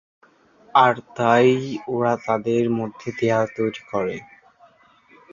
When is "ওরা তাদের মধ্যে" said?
1.87-3.09